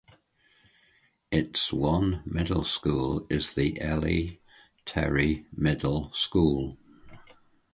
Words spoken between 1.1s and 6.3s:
Its one middle school is the Eli Terry Middle